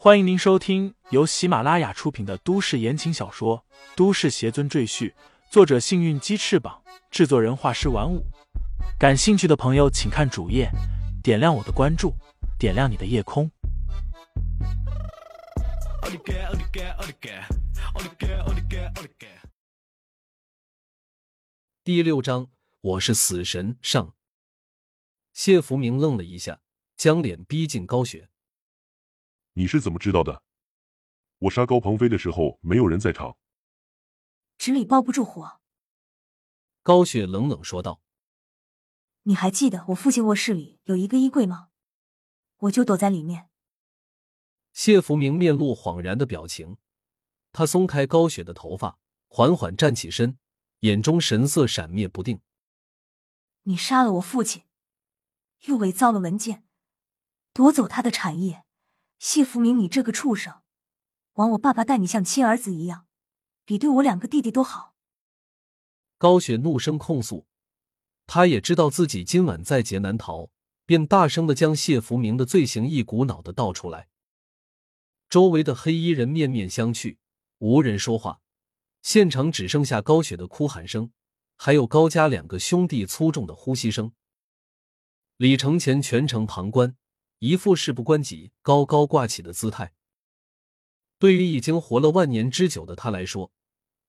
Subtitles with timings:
[0.00, 3.64] 欢迎您收听由喜马拉雅出品的都市言情小说
[3.96, 5.10] 《都市邪尊赘婿》，
[5.50, 8.24] 作者：幸运鸡翅膀，制作人：画师玩五。
[8.96, 10.70] 感兴趣的朋友，请看主页，
[11.20, 12.14] 点亮我的关注，
[12.60, 13.50] 点亮你的夜空。
[21.82, 22.46] 第六章，
[22.82, 24.14] 我是死神上。
[25.32, 26.60] 谢福明愣了一下，
[26.96, 28.28] 将脸逼近高雪。
[29.58, 30.44] 你是怎么知道的？
[31.38, 33.36] 我杀高鹏飞的时候，没有人在场。
[34.56, 35.58] 纸里包不住火。
[36.84, 38.00] 高雪冷冷说道
[39.24, 41.70] ：“你还记得我父亲卧室里有一个衣柜吗？
[42.58, 43.50] 我就躲在里面。”
[44.72, 46.76] 谢福明面露恍然的表情，
[47.50, 50.38] 他松开高雪的头发，缓缓站起身，
[50.82, 52.40] 眼中神色闪灭不定。
[53.62, 54.62] 你杀了我父亲，
[55.62, 56.64] 又伪造了文件，
[57.52, 58.62] 夺走他的产业。
[59.18, 60.62] 谢福明，你这个畜生，
[61.34, 63.06] 枉我爸爸待你像亲儿子一样，
[63.64, 64.94] 比对我两个弟弟都好。
[66.18, 67.46] 高雪怒声控诉，
[68.28, 70.50] 他也知道自己今晚在劫难逃，
[70.86, 74.08] 便大声的将谢福明的罪行一股脑的道出来。
[75.28, 77.16] 周围的黑衣人面面相觑，
[77.58, 78.40] 无人说话，
[79.02, 81.10] 现场只剩下高雪的哭喊声，
[81.56, 84.12] 还有高家两个兄弟粗重的呼吸声。
[85.36, 86.96] 李承前全程旁观。
[87.38, 89.94] 一副事不关己、高高挂起的姿态。
[91.18, 93.52] 对于已经活了万年之久的他来说，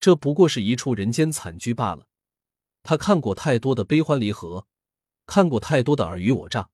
[0.00, 2.08] 这不过是一处人间惨剧罢了。
[2.82, 4.66] 他看过太多的悲欢离合，
[5.26, 6.70] 看过太多的尔虞我诈，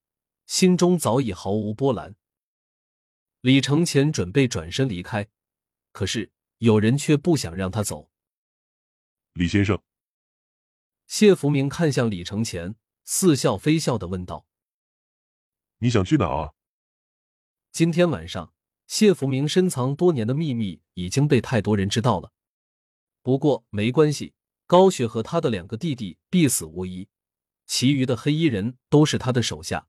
[0.46, 2.14] 心中早已毫无波澜。
[3.40, 5.28] 李承前准备转身离开，
[5.90, 8.10] 可是有人却不想让他走。
[9.32, 9.82] 李先生，
[11.06, 14.46] 谢福明看向李承前，似笑非笑的问道。
[15.82, 16.52] 你想去哪啊？
[17.72, 18.54] 今天晚上，
[18.86, 22.32] 谢福明深藏多年的秘密已经被太多人知道了。
[23.20, 24.32] 不过没关系，
[24.68, 27.08] 高雪和他的两个弟弟必死无疑，
[27.66, 29.88] 其余的黑衣人都是他的手下，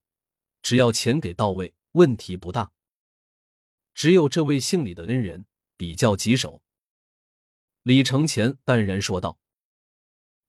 [0.63, 2.71] 只要钱给到位，问题不大。
[3.93, 5.45] 只有这位姓李的恩人
[5.77, 6.63] 比较棘手。
[7.83, 9.37] 李承前淡然说道：“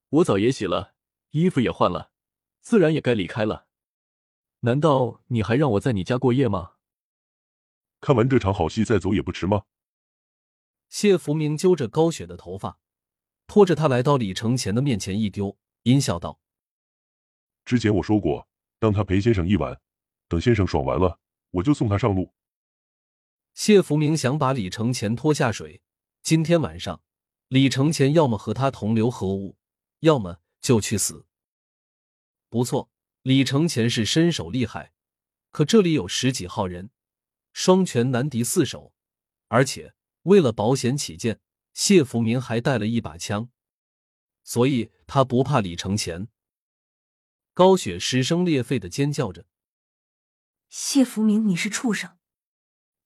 [0.08, 0.94] 我澡也洗了，
[1.32, 2.12] 衣服也换了，
[2.62, 3.66] 自然也该离开了。”
[4.64, 6.72] 难道你还让我在你家过夜吗？
[8.00, 9.64] 看完这场好戏再走也不迟吗？
[10.88, 12.78] 谢福明揪着高雪的头发，
[13.47, 16.41] 拖着她来到李承前的面前一丢，阴笑道
[17.66, 18.48] ：“之前我说过，
[18.80, 19.78] 让他陪先生一晚，
[20.28, 21.20] 等先生爽完了，
[21.50, 22.32] 我就送他上路。”
[23.52, 25.82] 谢福明想把李承前拖下水。
[26.22, 27.02] 今天晚上，
[27.48, 29.58] 李承前要么和他同流合污，
[30.00, 31.26] 要么就去死。
[32.48, 32.91] 不错。
[33.24, 34.92] 李承前是身手厉害，
[35.50, 36.90] 可这里有十几号人，
[37.54, 38.92] 双拳难敌四手，
[39.48, 41.40] 而且为了保险起见，
[41.72, 43.48] 谢福明还带了一把枪，
[44.42, 46.28] 所以他不怕李承前。
[47.54, 49.46] 高雪失声裂肺的尖叫着
[50.68, 52.18] ：“谢福明，你是畜生，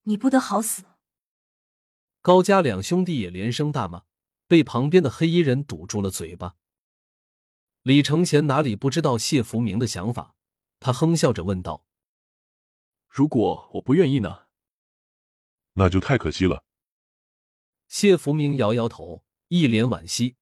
[0.02, 0.82] 你不得好死！”
[2.20, 4.02] 高家两兄弟也连声大骂，
[4.48, 6.56] 被旁边的黑衣人堵住了嘴巴。
[7.82, 10.34] 李承前哪里不知道谢福明的想法，
[10.80, 11.84] 他哼笑着问道
[13.08, 14.46] ：“如果我不愿意呢？
[15.74, 16.64] 那就太可惜了。”
[17.88, 20.36] 谢福明摇摇头，一脸惋惜：“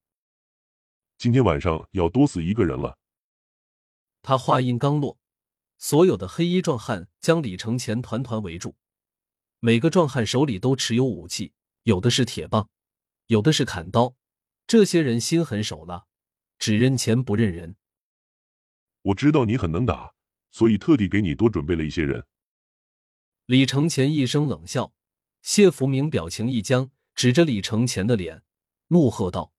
[1.17, 2.97] 今天晚上要多死一个人了。”
[4.21, 5.17] 他话音刚落，
[5.77, 8.75] 所有的黑衣壮汉将李承前团团围住，
[9.59, 12.69] 每个壮汉手里都持有武器，有的是铁棒，
[13.27, 14.15] 有的是砍刀，
[14.65, 16.07] 这些人心狠手辣。
[16.57, 17.75] 只认钱不认人。
[19.01, 20.13] 我知道你很能打，
[20.51, 22.25] 所以特地给你多准备了一些人。
[23.45, 24.93] 李承前一声冷笑，
[25.41, 28.43] 谢福明表情一僵，指着李承前的脸，
[28.87, 29.53] 怒喝道：“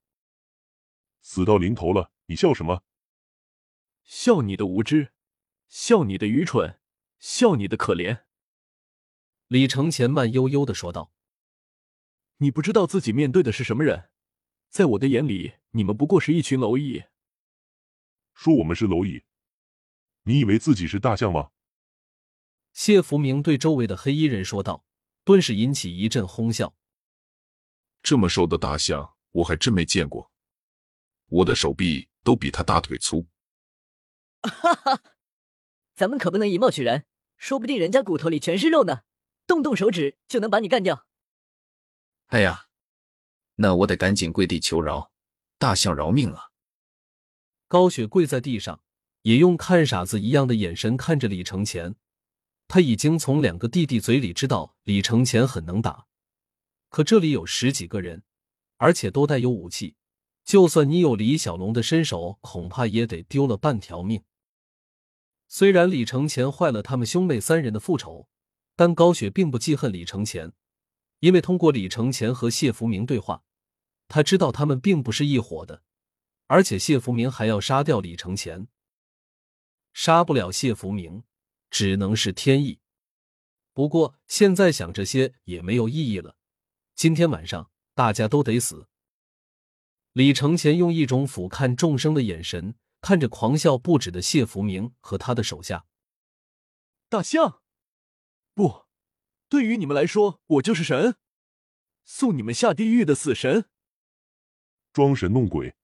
[1.23, 2.83] 死到临头了，你笑什么？
[4.05, 5.13] 笑你的无知，
[5.69, 6.79] 笑你的愚蠢，
[7.19, 8.25] 笑你的可怜。”
[9.49, 11.13] 李承前慢悠悠的说道
[12.39, 14.11] ：“你不知道自己面对的是什么人。”
[14.69, 17.05] 在我的眼里，你们不过是一群蝼蚁。
[18.35, 19.25] 说我们是蝼蚁？
[20.25, 21.51] 你以为自己是大象吗？
[22.73, 24.85] 谢福明对周围的黑衣人说道，
[25.25, 26.77] 顿时引起一阵哄笑。
[28.03, 30.31] 这么瘦的大象，我还真没见过。
[31.27, 33.27] 我的手臂都比他大腿粗。
[34.43, 35.03] 哈哈，
[35.97, 37.07] 咱们可不能以貌取人，
[37.37, 39.03] 说不定人家骨头里全是肉呢，
[39.47, 41.07] 动动手指就能把你干掉。
[42.27, 42.68] 哎呀！
[43.61, 45.11] 那我得赶紧跪地求饶，
[45.59, 46.51] 大象饶命啊！
[47.67, 48.81] 高雪跪在地上，
[49.23, 51.97] 也用看傻子一样的眼神看着李承前。
[52.69, 56.07] 他已经从两个弟弟嘴里知道李承前很能打，
[56.89, 58.23] 可这里有十几个人，
[58.77, 59.97] 而且都带有武器，
[60.45, 64.23] 就算你有李小龙的身手，恐怕也得丢了半条命。
[65.49, 68.29] 虽然李承前坏了他们兄妹三人的复仇，
[68.77, 70.53] 但高雪并不记恨李承前，
[71.19, 73.43] 因为通过李承前和谢福明对话，
[74.09, 75.85] 他知道他们并不是一伙的，
[76.47, 78.67] 而且谢福明还要杀掉李承前，
[79.93, 81.23] 杀不了谢福明，
[81.71, 82.81] 只能是天意。
[83.73, 86.37] 不过现在想这些也没有意义了，
[86.95, 88.89] 今天晚上大家都得死。
[90.13, 92.75] 李承前用一种俯瞰众生的眼神。
[93.01, 95.87] 看着狂笑不止的谢福明和他的手下，
[97.09, 97.63] 大象，
[98.55, 98.87] 不，
[99.49, 101.15] 对于你们来说，我就是神，
[102.05, 103.67] 送你们下地狱的死神。
[104.93, 105.75] 装神弄鬼，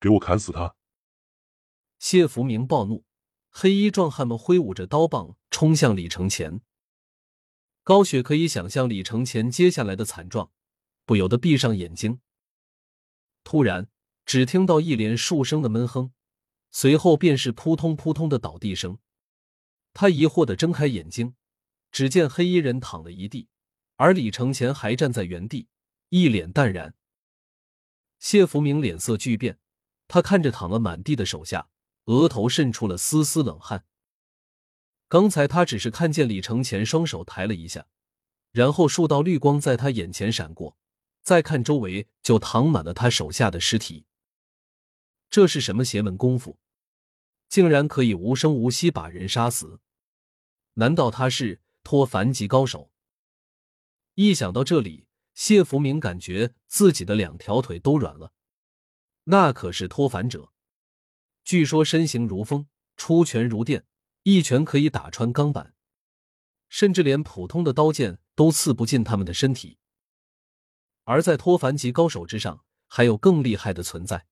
[0.00, 0.76] 给我砍死他！
[1.98, 3.04] 谢福明暴怒，
[3.50, 6.60] 黑衣壮汉们挥舞着刀棒冲向李承前。
[7.82, 10.50] 高雪可以想象李承前接下来的惨状，
[11.04, 12.20] 不由得闭上眼睛。
[13.44, 13.88] 突然，
[14.24, 16.12] 只听到一连数声的闷哼。
[16.76, 18.98] 随后便是扑通扑通的倒地声，
[19.92, 21.36] 他疑惑的睁开眼睛，
[21.92, 23.48] 只见黑衣人躺了一地，
[23.94, 25.68] 而李承前还站在原地，
[26.08, 26.96] 一脸淡然。
[28.24, 29.58] 谢福明脸色巨变，
[30.08, 31.68] 他看着躺了满地的手下，
[32.06, 33.84] 额头渗出了丝丝冷汗。
[35.08, 37.86] 刚才他只是看见李承前双手抬了一下，
[38.50, 40.78] 然后数道绿光在他眼前闪过，
[41.20, 44.06] 再看周围就躺满了他手下的尸体。
[45.28, 46.58] 这是什么邪门功夫？
[47.50, 49.80] 竟然可以无声无息把人杀死？
[50.72, 52.90] 难道他是托凡级高手？
[54.14, 55.03] 一想到这里，
[55.34, 58.32] 谢福明感觉自己的两条腿都软了。
[59.24, 60.52] 那可是托凡者，
[61.44, 62.66] 据说身形如风，
[62.96, 63.84] 出拳如电，
[64.22, 65.74] 一拳可以打穿钢板，
[66.68, 69.78] 甚至连普通的刀剑都刺不进他们的身体。
[71.04, 74.26] 而在托凡级高手之上，还有更厉害的存在。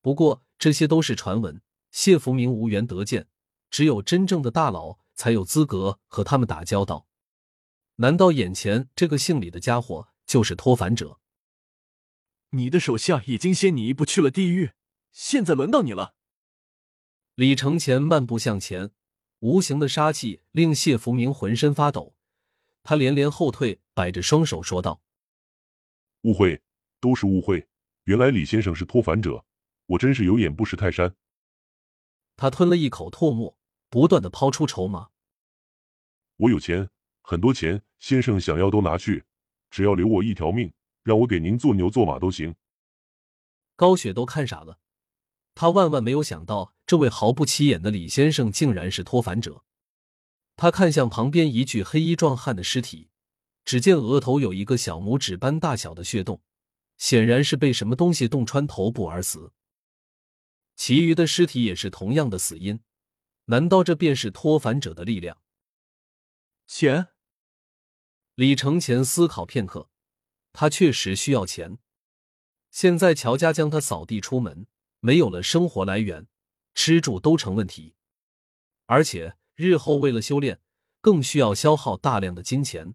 [0.00, 1.62] 不过这些都是传闻。
[1.92, 3.28] 谢福明无缘得见，
[3.70, 7.05] 只有真正的大佬才有资格和他们打交道。
[7.96, 11.18] 难道眼前这个姓李的家伙就是托凡者？
[12.50, 14.72] 你的手下已经先你一步去了地狱，
[15.12, 16.14] 现在轮到你了。
[17.34, 18.90] 李承前漫步向前，
[19.40, 22.14] 无形的杀气令谢福明浑身发抖，
[22.82, 25.02] 他连连后退，摆着双手说道
[26.22, 26.62] ：“误会，
[27.00, 27.66] 都是误会。
[28.04, 29.44] 原来李先生是托凡者，
[29.86, 31.14] 我真是有眼不识泰山。”
[32.36, 33.58] 他吞了一口唾沫，
[33.88, 35.08] 不断的抛出筹码。
[36.36, 36.90] 我有钱，
[37.28, 39.24] 很多钱，先生想要都拿去，
[39.68, 42.54] 只要留我一条命，让我给您做牛做马都行。
[43.74, 44.78] 高雪都看傻了，
[45.52, 49.64] 他万万没有想到，这位毫不起眼的李先生竟然是脱凡者。
[50.54, 53.10] 他看向旁边一具黑衣壮汉的尸体，
[53.64, 56.40] 只见额头有一个小拇指般大小的血洞，
[56.96, 59.52] 显然是被什么东西洞穿头部而死。
[60.76, 62.78] 其余的尸体也是同样的死因，
[63.46, 65.36] 难道这便是脱凡者的力量？
[66.68, 67.08] 钱？
[68.36, 69.88] 李承前思考片刻，
[70.52, 71.78] 他确实需要钱。
[72.70, 74.66] 现在乔家将他扫地出门，
[75.00, 76.26] 没有了生活来源，
[76.74, 77.94] 吃住都成问题，
[78.84, 80.60] 而且日后为了修炼，
[81.00, 82.94] 更需要消耗大量的金钱。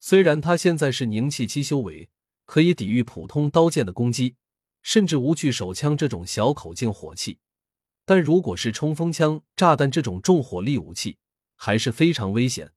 [0.00, 2.08] 虽然他现在是凝气期修为，
[2.46, 4.36] 可以抵御普通刀剑的攻击。
[4.82, 7.40] 甚至无惧手枪这种小口径火器，
[8.04, 11.18] 但如果是冲锋枪、炸弹这种重火力武器，
[11.56, 12.72] 还是非常危险。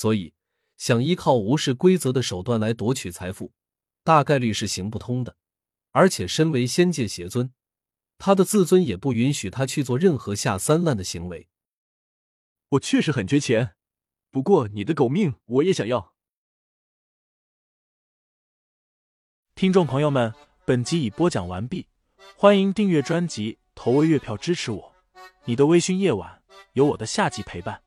[0.00, 0.32] 所以，
[0.78, 3.52] 想依靠无视规则的手段来夺取财富，
[4.02, 5.36] 大概率是行不通的。
[5.90, 7.52] 而且，身为仙界邪尊，
[8.16, 11.50] 他的自尊也不允许他去做任何下三滥的行为。
[12.70, 13.74] 我确实很缺钱，
[14.30, 16.14] 不过你的狗命我也想要。
[19.54, 20.32] 听众朋友们。
[20.64, 21.88] 本集已播讲完毕，
[22.36, 24.94] 欢迎订阅专辑，投喂月票支持我。
[25.44, 26.42] 你的微醺夜晚，
[26.72, 27.82] 有我的下集陪伴。